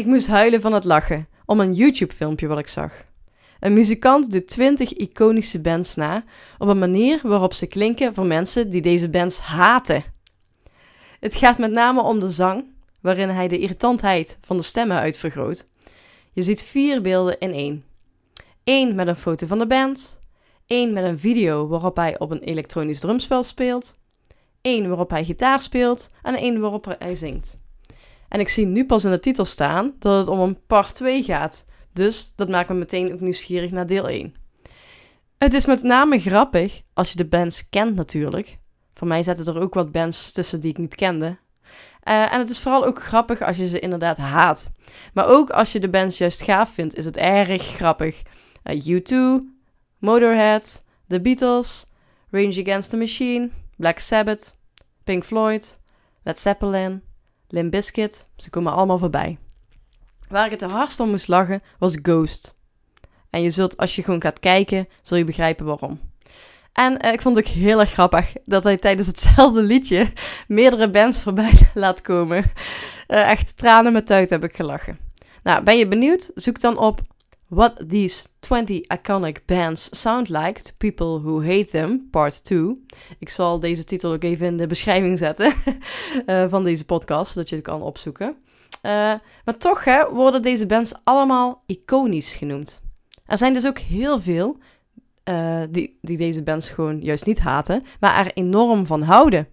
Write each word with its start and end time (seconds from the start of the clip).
Ik 0.00 0.06
moest 0.06 0.26
huilen 0.26 0.60
van 0.60 0.72
het 0.72 0.84
lachen 0.84 1.28
om 1.44 1.60
een 1.60 1.72
YouTube-filmpje 1.72 2.46
wat 2.46 2.58
ik 2.58 2.68
zag. 2.68 3.04
Een 3.58 3.72
muzikant 3.72 4.30
doet 4.30 4.46
20 4.46 4.92
iconische 4.92 5.60
bands 5.60 5.94
na 5.94 6.24
op 6.58 6.68
een 6.68 6.78
manier 6.78 7.20
waarop 7.22 7.52
ze 7.52 7.66
klinken 7.66 8.14
voor 8.14 8.26
mensen 8.26 8.70
die 8.70 8.80
deze 8.80 9.10
bands 9.10 9.38
haten. 9.38 10.04
Het 11.18 11.34
gaat 11.34 11.58
met 11.58 11.70
name 11.70 12.02
om 12.02 12.20
de 12.20 12.30
zang, 12.30 12.64
waarin 13.00 13.28
hij 13.28 13.48
de 13.48 13.58
irritantheid 13.58 14.38
van 14.40 14.56
de 14.56 14.62
stemmen 14.62 14.98
uitvergroot. 14.98 15.66
Je 16.32 16.42
ziet 16.42 16.62
vier 16.62 17.02
beelden 17.02 17.38
in 17.38 17.52
één. 17.52 17.84
Eén 18.64 18.94
met 18.94 19.08
een 19.08 19.16
foto 19.16 19.46
van 19.46 19.58
de 19.58 19.66
band, 19.66 20.18
één 20.66 20.92
met 20.92 21.04
een 21.04 21.18
video 21.18 21.66
waarop 21.68 21.96
hij 21.96 22.18
op 22.18 22.30
een 22.30 22.42
elektronisch 22.42 23.00
drumspel 23.00 23.42
speelt, 23.42 23.94
één 24.60 24.88
waarop 24.88 25.10
hij 25.10 25.24
gitaar 25.24 25.60
speelt 25.60 26.10
en 26.22 26.34
één 26.34 26.60
waarop 26.60 26.96
hij 26.98 27.14
zingt. 27.14 27.59
En 28.30 28.40
ik 28.40 28.48
zie 28.48 28.66
nu 28.66 28.86
pas 28.86 29.04
in 29.04 29.10
de 29.10 29.20
titel 29.20 29.44
staan 29.44 29.94
dat 29.98 30.18
het 30.18 30.28
om 30.28 30.40
een 30.40 30.66
part 30.66 30.94
2 30.94 31.22
gaat, 31.22 31.64
dus 31.92 32.32
dat 32.36 32.48
maakt 32.48 32.68
me 32.68 32.74
meteen 32.74 33.12
ook 33.12 33.20
nieuwsgierig 33.20 33.70
naar 33.70 33.86
deel 33.86 34.08
1. 34.08 34.34
Het 35.38 35.54
is 35.54 35.66
met 35.66 35.82
name 35.82 36.18
grappig, 36.18 36.82
als 36.94 37.10
je 37.10 37.16
de 37.16 37.26
bands 37.26 37.68
kent 37.68 37.94
natuurlijk. 37.96 38.58
Voor 38.94 39.08
mij 39.08 39.22
zaten 39.22 39.46
er 39.46 39.60
ook 39.60 39.74
wat 39.74 39.92
bands 39.92 40.32
tussen 40.32 40.60
die 40.60 40.70
ik 40.70 40.78
niet 40.78 40.94
kende. 40.94 41.38
Uh, 42.04 42.32
en 42.32 42.38
het 42.38 42.50
is 42.50 42.60
vooral 42.60 42.84
ook 42.84 43.02
grappig 43.02 43.42
als 43.42 43.56
je 43.56 43.68
ze 43.68 43.78
inderdaad 43.78 44.16
haat. 44.16 44.72
Maar 45.14 45.26
ook 45.26 45.50
als 45.50 45.72
je 45.72 45.80
de 45.80 45.90
bands 45.90 46.18
juist 46.18 46.42
gaaf 46.42 46.70
vindt, 46.70 46.96
is 46.96 47.04
het 47.04 47.16
erg 47.16 47.62
grappig. 47.62 48.22
Uh, 48.64 49.00
U2, 49.00 49.14
Motorhead, 49.98 50.84
The 51.08 51.20
Beatles, 51.20 51.86
Rage 52.30 52.60
Against 52.60 52.90
the 52.90 52.96
Machine, 52.96 53.50
Black 53.76 53.98
Sabbath, 53.98 54.54
Pink 55.04 55.24
Floyd, 55.24 55.80
Led 56.22 56.38
Zeppelin, 56.38 57.02
Limp 57.52 57.70
Bizkit, 57.70 58.26
ze 58.36 58.50
komen 58.50 58.72
allemaal 58.72 58.98
voorbij. 58.98 59.38
Waar 60.28 60.44
ik 60.44 60.50
het 60.50 60.60
de 60.60 60.66
hardst 60.66 61.00
om 61.00 61.10
moest 61.10 61.28
lachen 61.28 61.60
was 61.78 61.98
Ghost. 62.02 62.54
En 63.30 63.42
je 63.42 63.50
zult, 63.50 63.76
als 63.76 63.96
je 63.96 64.02
gewoon 64.02 64.22
gaat 64.22 64.40
kijken, 64.40 64.88
zul 65.02 65.16
je 65.16 65.24
begrijpen 65.24 65.66
waarom. 65.66 66.00
En 66.72 67.06
uh, 67.06 67.12
ik 67.12 67.20
vond 67.20 67.36
het 67.36 67.46
ook 67.46 67.52
heel 67.52 67.80
erg 67.80 67.90
grappig 67.90 68.32
dat 68.44 68.64
hij 68.64 68.76
tijdens 68.76 69.06
hetzelfde 69.06 69.62
liedje 69.62 70.12
meerdere 70.48 70.90
bands 70.90 71.22
voorbij 71.22 71.52
laat 71.74 72.00
komen. 72.00 72.44
Uh, 73.08 73.30
echt 73.30 73.56
tranen 73.56 73.92
met 73.92 74.06
tuit 74.06 74.30
heb 74.30 74.44
ik 74.44 74.56
gelachen. 74.56 74.98
Nou, 75.42 75.62
ben 75.62 75.78
je 75.78 75.88
benieuwd? 75.88 76.30
Zoek 76.34 76.60
dan 76.60 76.78
op 76.78 77.00
What 77.50 77.88
These 77.88 78.28
20 78.42 78.86
Iconic 78.88 79.44
Bands 79.46 80.00
Sound 80.00 80.28
Like 80.28 80.62
to 80.62 80.72
People 80.78 81.20
Who 81.20 81.42
Hate 81.42 81.66
Them, 81.70 82.08
Part 82.10 82.44
2. 82.44 82.84
Ik 83.18 83.28
zal 83.28 83.60
deze 83.60 83.84
titel 83.84 84.12
ook 84.12 84.22
even 84.22 84.46
in 84.46 84.56
de 84.56 84.66
beschrijving 84.66 85.18
zetten 85.18 85.54
uh, 86.26 86.44
van 86.50 86.64
deze 86.64 86.84
podcast, 86.84 87.32
zodat 87.32 87.48
je 87.48 87.54
het 87.54 87.64
kan 87.64 87.82
opzoeken. 87.82 88.36
Uh, 88.82 88.92
maar 89.44 89.56
toch 89.58 89.84
hè, 89.84 90.10
worden 90.10 90.42
deze 90.42 90.66
bands 90.66 90.94
allemaal 91.04 91.62
iconisch 91.66 92.32
genoemd. 92.32 92.80
Er 93.26 93.38
zijn 93.38 93.54
dus 93.54 93.66
ook 93.66 93.78
heel 93.78 94.20
veel 94.20 94.58
uh, 95.24 95.62
die, 95.70 95.98
die 96.00 96.16
deze 96.16 96.42
bands 96.42 96.68
gewoon 96.68 97.00
juist 97.00 97.26
niet 97.26 97.40
haten, 97.40 97.82
maar 98.00 98.26
er 98.26 98.32
enorm 98.34 98.86
van 98.86 99.02
houden. 99.02 99.48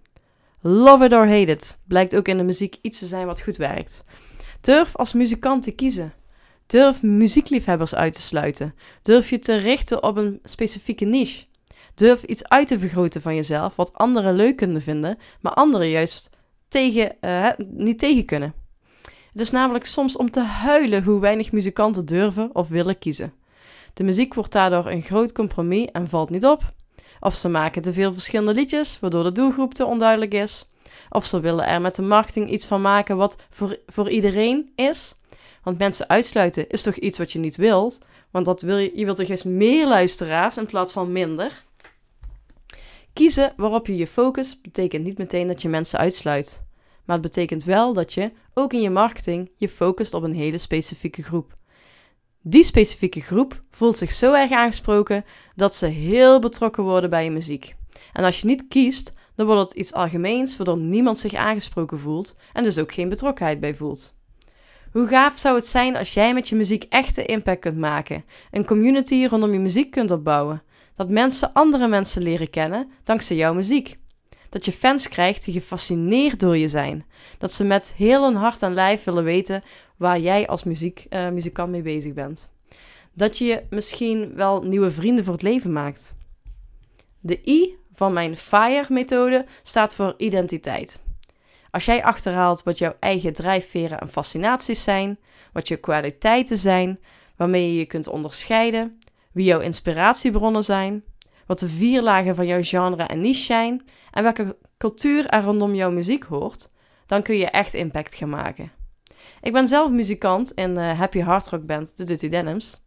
Love 0.61 1.05
it 1.05 1.13
or 1.13 1.27
hate 1.27 1.51
it 1.51 1.79
blijkt 1.87 2.15
ook 2.15 2.27
in 2.27 2.37
de 2.37 2.43
muziek 2.43 2.77
iets 2.81 2.99
te 2.99 3.05
zijn 3.05 3.25
wat 3.25 3.41
goed 3.41 3.57
werkt. 3.57 4.03
Durf 4.61 4.95
als 4.95 5.13
muzikant 5.13 5.63
te 5.63 5.71
kiezen. 5.71 6.13
Durf 6.67 7.03
muziekliefhebbers 7.03 7.95
uit 7.95 8.13
te 8.13 8.21
sluiten. 8.21 8.75
Durf 9.01 9.29
je 9.29 9.39
te 9.39 9.55
richten 9.55 10.03
op 10.03 10.17
een 10.17 10.39
specifieke 10.43 11.05
niche. 11.05 11.45
Durf 11.95 12.23
iets 12.23 12.47
uit 12.47 12.67
te 12.67 12.79
vergroten 12.79 13.21
van 13.21 13.35
jezelf 13.35 13.75
wat 13.75 13.93
anderen 13.93 14.35
leuk 14.35 14.55
kunnen 14.55 14.81
vinden, 14.81 15.17
maar 15.41 15.53
anderen 15.53 15.89
juist 15.89 16.29
tegen, 16.67 17.15
uh, 17.21 17.49
niet 17.67 17.99
tegen 17.99 18.25
kunnen. 18.25 18.53
Het 19.31 19.41
is 19.41 19.51
namelijk 19.51 19.85
soms 19.85 20.15
om 20.15 20.31
te 20.31 20.41
huilen 20.41 21.03
hoe 21.03 21.19
weinig 21.19 21.51
muzikanten 21.51 22.05
durven 22.05 22.55
of 22.55 22.67
willen 22.67 22.99
kiezen. 22.99 23.33
De 23.93 24.03
muziek 24.03 24.33
wordt 24.33 24.52
daardoor 24.52 24.85
een 24.85 25.02
groot 25.02 25.31
compromis 25.31 25.87
en 25.91 26.07
valt 26.07 26.29
niet 26.29 26.45
op. 26.45 26.61
Of 27.19 27.35
ze 27.35 27.49
maken 27.49 27.81
te 27.81 27.93
veel 27.93 28.13
verschillende 28.13 28.53
liedjes, 28.53 28.99
waardoor 28.99 29.23
de 29.23 29.31
doelgroep 29.31 29.73
te 29.73 29.86
onduidelijk 29.86 30.33
is. 30.33 30.65
Of 31.09 31.25
ze 31.25 31.39
willen 31.39 31.67
er 31.67 31.81
met 31.81 31.95
de 31.95 32.02
marketing 32.02 32.49
iets 32.49 32.65
van 32.65 32.81
maken 32.81 33.17
wat 33.17 33.36
voor, 33.49 33.77
voor 33.86 34.09
iedereen 34.09 34.71
is. 34.75 35.15
Want 35.67 35.80
mensen 35.80 36.10
uitsluiten 36.10 36.70
is 36.70 36.82
toch 36.82 36.95
iets 36.95 37.17
wat 37.17 37.32
je 37.32 37.39
niet 37.39 37.55
wilt? 37.55 38.00
Want 38.32 38.45
dat 38.45 38.61
wil 38.61 38.78
je, 38.78 38.92
je 38.95 39.05
wilt 39.05 39.17
toch 39.17 39.28
juist 39.28 39.45
meer 39.45 39.88
luisteraars 39.88 40.58
in 40.58 40.66
plaats 40.66 40.94
van 40.94 41.11
minder? 41.11 41.64
Kiezen 43.14 43.54
waarop 43.58 43.88
je 43.88 43.95
je 43.95 44.08
focus 44.08 44.61
betekent 44.61 45.04
niet 45.04 45.17
meteen 45.17 45.48
dat 45.48 45.61
je 45.61 45.70
mensen 45.70 46.00
uitsluit. 46.00 46.66
Maar 47.05 47.16
het 47.16 47.26
betekent 47.26 47.64
wel 47.64 47.94
dat 47.94 48.14
je, 48.14 48.32
ook 48.54 48.73
in 48.73 48.82
je 48.82 48.89
marketing, 48.89 49.52
je 49.55 49.70
focust 49.70 50.14
op 50.14 50.23
een 50.23 50.33
hele 50.33 50.58
specifieke 50.58 51.23
groep. 51.23 51.54
Die 52.42 52.64
specifieke 52.64 53.22
groep 53.22 53.60
voelt 53.72 53.98
zich 53.98 54.11
zo 54.11 54.34
erg 54.34 54.52
aangesproken 54.52 55.26
dat 55.55 55.76
ze 55.76 55.86
heel 55.86 56.39
betrokken 56.39 56.84
worden 56.84 57.10
bij 57.10 57.23
je 57.23 57.32
muziek. 57.32 57.76
En 58.14 58.23
als 58.23 58.42
je 58.42 58.48
niet 58.48 58.67
kiest, 58.67 59.14
dan 59.36 59.45
wordt 59.45 59.61
het 59.61 59.80
iets 59.80 59.94
algemeens 59.94 60.58
waardoor 60.58 60.78
niemand 60.78 61.17
zich 61.17 61.34
aangesproken 61.34 61.99
voelt 61.99 62.36
en 62.54 62.64
dus 62.64 62.78
ook 62.78 62.92
geen 62.92 63.10
betrokkenheid 63.10 63.60
bij 63.60 63.76
voelt. 63.76 64.16
Hoe 64.92 65.08
gaaf 65.08 65.37
zou 65.37 65.55
het 65.55 65.65
zijn 65.65 65.95
als 65.95 66.14
jij 66.14 66.33
met 66.33 66.49
je 66.49 66.55
muziek 66.55 66.83
echte 66.89 67.25
impact 67.25 67.59
kunt 67.59 67.77
maken, 67.77 68.25
een 68.52 68.65
community 68.65 69.25
rondom 69.25 69.52
je 69.52 69.59
muziek 69.59 69.92
kunt 69.92 70.11
opbouwen, 70.11 70.64
dat 70.93 71.09
mensen 71.09 71.53
andere 71.53 71.87
mensen 71.87 72.21
leren 72.21 72.49
kennen 72.49 72.92
dankzij 73.03 73.36
jouw 73.36 73.53
muziek. 73.53 73.98
Dat 74.49 74.65
je 74.65 74.71
fans 74.71 75.08
krijgt 75.08 75.45
die 75.45 75.53
gefascineerd 75.53 76.39
door 76.39 76.58
je 76.58 76.67
zijn. 76.67 77.05
Dat 77.37 77.52
ze 77.52 77.64
met 77.64 77.93
heel 77.98 78.23
hun 78.23 78.36
hart 78.36 78.61
en 78.61 78.73
lijf 78.73 79.03
willen 79.03 79.23
weten 79.23 79.64
waar 79.98 80.20
jij 80.20 80.48
als 80.48 80.64
muziek, 80.64 81.05
uh, 81.09 81.30
muzikant 81.30 81.69
mee 81.71 81.81
bezig 81.81 82.14
bent. 82.14 82.52
Dat 83.14 83.37
je 83.37 83.64
misschien 83.69 84.36
wel 84.36 84.61
nieuwe 84.61 84.92
vrienden 84.92 85.23
voor 85.23 85.33
het 85.33 85.42
leven 85.42 85.71
maakt. 85.71 86.15
De 87.19 87.39
I 87.45 87.75
van 87.93 88.14
mijn 88.14 88.37
FIRE-methode 88.37 89.45
staat 89.64 89.95
voor 89.95 90.14
identiteit. 90.17 91.02
Als 91.77 91.86
jij 91.86 92.04
achterhaalt 92.04 92.64
wat 92.64 92.77
jouw 92.77 92.95
eigen 92.99 93.33
drijfveren 93.33 93.99
en 93.99 94.10
fascinaties 94.10 94.83
zijn, 94.83 95.20
wat 95.54 95.67
je 95.67 95.77
kwaliteiten 95.77 96.58
zijn, 96.58 96.99
waarmee 97.36 97.71
je 97.71 97.77
je 97.77 97.86
kunt 97.86 98.08
onderscheiden, 98.08 98.99
wie 99.32 99.45
jouw 99.45 99.60
inspiratiebronnen 99.60 100.64
zijn, 100.64 101.04
wat 101.45 101.60
de 101.60 101.70
vier 101.70 102.02
lagen 102.02 102.36
van 102.36 102.45
jouw 102.45 102.64
genre 102.64 103.04
en 103.04 103.20
niche 103.20 103.43
zijn 103.43 103.86
en 104.11 104.23
welke 104.23 104.58
cultuur 104.77 105.26
er 105.26 105.43
rondom 105.43 105.76
jouw 105.76 105.92
muziek 105.92 106.23
hoort, 106.23 106.70
dan 107.05 107.21
kun 107.21 107.36
je 107.37 107.45
echt 107.45 107.73
impact 107.73 108.16
gaan 108.16 108.30
maken. 108.30 108.71
Ik 109.42 109.54
ben 109.54 109.67
zelf 109.67 109.92
muzikant 109.92 110.52
in 110.52 110.73
de 110.73 110.82
happy 110.82 111.20
hard 111.20 111.48
rock 111.48 111.66
band 111.66 111.95
The 111.95 112.04
Dirty 112.04 112.27
Denims. 112.27 112.82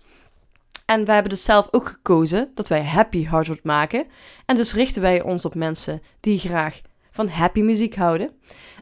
En 0.87 1.05
wij 1.05 1.15
hebben 1.15 1.33
dus 1.33 1.45
zelf 1.45 1.69
ook 1.71 1.89
gekozen 1.89 2.51
dat 2.55 2.69
wij 2.69 2.85
happy 2.85 3.27
hard 3.27 3.47
rock 3.47 3.63
maken. 3.63 4.07
En 4.47 4.57
dus 4.57 4.75
richten 4.75 5.03
wij 5.03 5.23
ons 5.23 5.45
op 5.45 5.55
mensen 5.55 6.03
die 6.21 6.39
graag 6.39 6.81
van 7.21 7.29
happy 7.29 7.61
muziek 7.61 7.95
houden. 7.95 8.31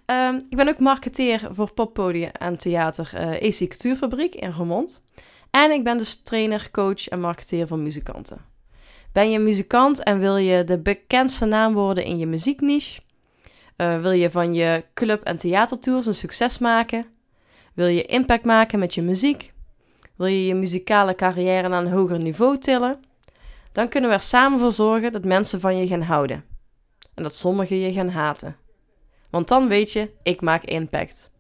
Um, 0.07 0.37
ik 0.49 0.57
ben 0.57 0.69
ook 0.69 0.79
marketeer 0.79 1.49
voor 1.51 1.73
poppodium 1.73 2.31
en 2.31 2.57
theater 2.57 3.11
uh, 3.15 3.49
AC 3.49 3.69
Cultuurfabriek 3.69 4.35
in 4.35 4.51
Remond. 4.51 5.03
En 5.51 5.71
ik 5.71 5.85
ben 5.85 5.99
dus 5.99 6.23
trainer, 6.23 6.69
coach 6.71 7.09
en 7.09 7.21
marketeer 7.21 7.67
van 7.67 7.83
muzikanten. 7.83 8.39
Ben 9.13 9.31
je 9.31 9.39
muzikant 9.39 10.03
en 10.03 10.19
wil 10.19 10.37
je 10.37 10.65
de 10.65 10.79
bekendste 10.79 11.45
naam 11.45 11.75
worden 11.75 12.05
in 12.05 12.19
je 12.19 12.27
muziekniche? 12.27 13.01
Uh, 13.77 14.01
wil 14.01 14.11
je 14.11 14.31
van 14.31 14.55
je 14.55 14.85
club- 14.95 15.25
en 15.25 15.37
theatertours 15.37 16.07
een 16.07 16.15
succes 16.15 16.59
maken? 16.59 17.07
Wil 17.75 17.87
je 17.87 18.03
impact 18.03 18.45
maken 18.45 18.79
met 18.79 18.95
je 18.95 19.03
muziek? 19.03 19.53
Wil 20.17 20.27
je 20.27 20.47
je 20.47 20.55
muzikale 20.55 21.15
carrière 21.15 21.69
naar 21.69 21.85
een 21.85 21.93
hoger 21.93 22.19
niveau 22.19 22.59
tillen? 22.59 23.01
Dan 23.73 23.89
kunnen 23.89 24.11
we 24.11 24.17
er 24.17 24.23
samen 24.23 24.59
voor 24.59 24.73
zorgen 24.73 25.13
dat 25.13 25.25
mensen 25.25 25.61
van 25.61 25.79
je 25.79 25.87
gaan 25.87 26.03
houden. 26.03 26.48
En 27.19 27.25
dat 27.25 27.35
sommigen 27.35 27.77
je 27.79 27.93
gaan 27.93 28.09
haten. 28.09 28.57
Want 29.31 29.49
dan 29.49 29.69
weet 29.69 29.93
je, 29.93 30.11
ik 30.23 30.41
maak 30.41 30.63
impact. 30.63 31.31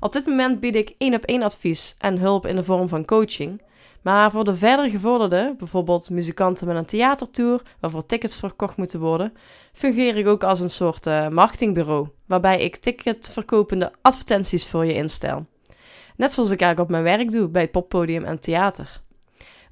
Op 0.00 0.12
dit 0.12 0.26
moment 0.26 0.60
bied 0.60 0.74
ik 0.74 0.94
één 0.98 1.14
op 1.14 1.24
één 1.24 1.42
advies 1.42 1.94
en 1.98 2.18
hulp 2.18 2.46
in 2.46 2.56
de 2.56 2.64
vorm 2.64 2.88
van 2.88 3.04
coaching. 3.04 3.62
Maar 4.02 4.30
voor 4.30 4.44
de 4.44 4.56
verder 4.56 4.90
gevorderden, 4.90 5.56
bijvoorbeeld 5.56 6.10
muzikanten 6.10 6.66
met 6.66 6.76
een 6.76 6.86
theatertour 6.86 7.62
waarvoor 7.80 8.06
tickets 8.06 8.36
verkocht 8.36 8.76
moeten 8.76 9.00
worden, 9.00 9.32
fungeer 9.72 10.16
ik 10.16 10.26
ook 10.26 10.42
als 10.44 10.60
een 10.60 10.70
soort 10.70 11.06
uh, 11.06 11.28
marketingbureau, 11.28 12.08
waarbij 12.26 12.60
ik 12.60 12.76
ticketverkopende 12.76 13.92
advertenties 14.02 14.66
voor 14.66 14.84
je 14.84 14.94
instel. 14.94 15.46
Net 16.16 16.32
zoals 16.32 16.50
ik 16.50 16.60
eigenlijk 16.60 16.90
op 16.90 17.02
mijn 17.02 17.16
werk 17.16 17.30
doe 17.30 17.48
bij 17.48 17.62
het 17.62 17.70
poppodium 17.70 18.24
en 18.24 18.40
theater. 18.40 19.00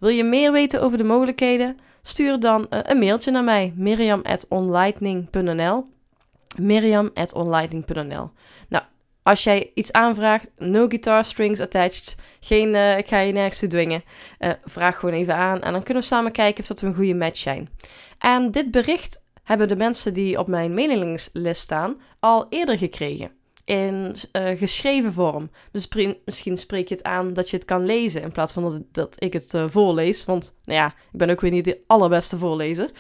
Wil 0.01 0.11
je 0.11 0.25
meer 0.25 0.53
weten 0.53 0.83
over 0.83 0.99
de 0.99 1.05
mogelijkheden? 1.05 1.79
Stuur 2.07 2.41
dan 2.41 2.67
uh, 2.71 2.79
een 2.83 2.99
mailtje 2.99 3.31
naar 3.31 3.45
mij, 3.45 3.73
miriam.onlightning.nl 3.77 5.87
miriam.onlightning.nl 6.59 8.31
Nou, 8.69 8.85
als 9.23 9.45
jij 9.45 9.71
iets 9.75 9.93
aanvraagt, 9.93 10.51
no 10.59 10.89
guitar 10.89 11.25
strings 11.25 11.61
attached. 11.61 12.15
Geen, 12.41 12.69
uh, 12.69 12.99
ik 12.99 13.09
ga 13.09 13.19
je 13.19 13.33
nergens 13.33 13.59
toe 13.59 13.69
dwingen. 13.69 14.05
Uh, 14.39 14.51
vraag 14.65 14.99
gewoon 14.99 15.15
even 15.15 15.35
aan 15.35 15.63
en 15.63 15.73
dan 15.73 15.83
kunnen 15.83 16.03
we 16.03 16.09
samen 16.09 16.33
kijken 16.33 16.61
of 16.61 16.67
dat 16.67 16.81
we 16.81 16.87
een 16.87 16.95
goede 16.95 17.15
match 17.15 17.39
zijn. 17.39 17.69
En 18.19 18.51
dit 18.51 18.71
bericht 18.71 19.25
hebben 19.43 19.69
de 19.69 19.77
mensen 19.77 20.15
die 20.15 20.39
op 20.39 20.49
mijn 20.49 20.75
mailinglist 20.75 21.63
staan 21.63 22.01
al 22.21 22.47
eerder 22.49 22.79
gekregen. 22.79 23.31
In 23.65 24.17
uh, 24.33 24.59
geschreven 24.59 25.13
vorm. 25.13 25.51
Dus 25.71 25.89
misschien 26.25 26.57
spreek 26.57 26.89
je 26.89 26.95
het 26.95 27.05
aan 27.05 27.33
dat 27.33 27.51
je 27.51 27.57
het 27.57 27.65
kan 27.65 27.85
lezen 27.85 28.23
in 28.23 28.33
plaats 28.33 28.53
van 28.53 28.87
dat, 28.93 29.17
ik 29.19 29.33
het 29.33 29.55
uh, 29.55 29.65
voorlees. 29.69 30.25
Want 30.25 30.55
nou 30.65 30.79
ja, 30.79 30.87
ik 30.87 31.19
ben 31.19 31.31
ook 31.31 31.41
weer 31.41 31.51
niet 31.51 31.65
de 31.65 31.81
allerbeste 31.87 32.39
voorlezer. 32.39 32.91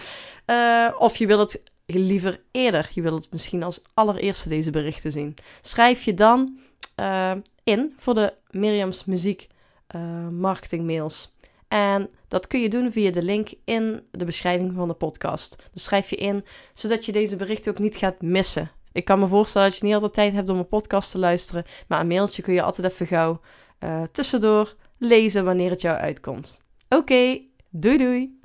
Uh, 0.46 0.94
of 0.98 1.16
je 1.16 1.26
wil 1.26 1.38
het 1.38 1.62
liever 1.86 2.40
eerder. 2.50 2.90
Je 2.92 3.02
wil 3.02 3.14
het 3.14 3.32
misschien 3.32 3.62
als 3.62 3.82
allereerste 3.94 4.48
deze 4.48 4.70
berichten 4.70 5.12
zien. 5.12 5.34
Schrijf 5.60 6.02
je 6.02 6.14
dan 6.14 6.58
in 7.64 7.94
voor 7.96 8.14
de 8.14 8.32
Miriam's 8.50 9.04
Muziek 9.04 9.48
marketing 10.30 10.86
mails. 10.86 11.32
En 11.68 12.10
dat 12.28 12.46
kun 12.46 12.60
je 12.60 12.68
doen 12.68 12.92
via 12.92 13.10
de 13.10 13.22
link 13.22 13.48
in 13.64 14.02
de 14.10 14.24
beschrijving 14.24 14.72
van 14.74 14.88
de 14.88 14.94
podcast. 14.94 15.56
Dus 15.72 15.82
schrijf 15.82 16.10
je 16.10 16.16
in, 16.16 16.44
zodat 16.72 17.04
je 17.04 17.12
deze 17.12 17.36
berichten 17.36 17.72
ook 17.72 17.78
niet 17.78 17.96
gaat 17.96 18.22
missen. 18.22 18.70
Ik 18.94 19.04
kan 19.04 19.18
me 19.18 19.26
voorstellen 19.26 19.68
dat 19.68 19.78
je 19.78 19.84
niet 19.84 19.94
altijd 19.94 20.12
tijd 20.12 20.34
hebt 20.34 20.48
om 20.48 20.58
een 20.58 20.68
podcast 20.68 21.10
te 21.10 21.18
luisteren, 21.18 21.64
maar 21.88 22.00
een 22.00 22.06
mailtje 22.06 22.42
kun 22.42 22.54
je 22.54 22.62
altijd 22.62 22.92
even 22.92 23.06
gauw 23.06 23.40
uh, 23.80 24.02
tussendoor 24.02 24.76
lezen 24.98 25.44
wanneer 25.44 25.70
het 25.70 25.80
jou 25.80 25.96
uitkomt. 25.96 26.62
Oké, 26.88 27.40
doei 27.70 27.98
doei! 27.98 28.42